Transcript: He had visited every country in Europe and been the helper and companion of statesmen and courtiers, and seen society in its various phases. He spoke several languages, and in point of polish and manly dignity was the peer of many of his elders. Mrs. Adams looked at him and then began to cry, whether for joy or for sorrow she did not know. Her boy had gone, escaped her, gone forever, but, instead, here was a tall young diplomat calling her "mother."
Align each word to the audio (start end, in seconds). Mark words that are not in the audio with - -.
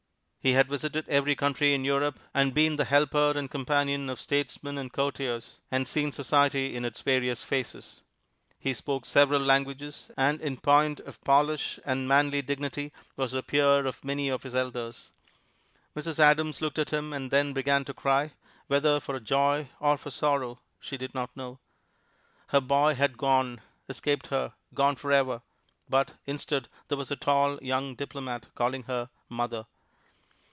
He 0.43 0.53
had 0.53 0.69
visited 0.69 1.07
every 1.07 1.35
country 1.35 1.71
in 1.75 1.85
Europe 1.85 2.17
and 2.33 2.51
been 2.51 2.75
the 2.75 2.85
helper 2.85 3.33
and 3.35 3.47
companion 3.47 4.09
of 4.09 4.19
statesmen 4.19 4.75
and 4.79 4.91
courtiers, 4.91 5.59
and 5.69 5.87
seen 5.87 6.11
society 6.11 6.75
in 6.75 6.83
its 6.83 7.01
various 7.01 7.43
phases. 7.43 8.01
He 8.57 8.73
spoke 8.73 9.05
several 9.05 9.39
languages, 9.41 10.09
and 10.17 10.41
in 10.41 10.57
point 10.57 10.99
of 11.01 11.23
polish 11.23 11.79
and 11.85 12.07
manly 12.07 12.41
dignity 12.41 12.91
was 13.15 13.33
the 13.33 13.43
peer 13.43 13.85
of 13.85 14.03
many 14.03 14.29
of 14.29 14.41
his 14.41 14.55
elders. 14.55 15.11
Mrs. 15.95 16.17
Adams 16.17 16.59
looked 16.59 16.79
at 16.79 16.89
him 16.89 17.13
and 17.13 17.29
then 17.29 17.53
began 17.53 17.85
to 17.85 17.93
cry, 17.93 18.31
whether 18.65 18.99
for 18.99 19.19
joy 19.19 19.69
or 19.79 19.95
for 19.95 20.09
sorrow 20.09 20.57
she 20.79 20.97
did 20.97 21.13
not 21.13 21.37
know. 21.37 21.59
Her 22.47 22.61
boy 22.61 22.95
had 22.95 23.15
gone, 23.15 23.61
escaped 23.87 24.25
her, 24.31 24.53
gone 24.73 24.95
forever, 24.95 25.43
but, 25.87 26.15
instead, 26.25 26.67
here 26.89 26.97
was 26.97 27.11
a 27.11 27.15
tall 27.15 27.59
young 27.61 27.93
diplomat 27.93 28.47
calling 28.55 28.81
her 28.85 29.11
"mother." 29.29 29.67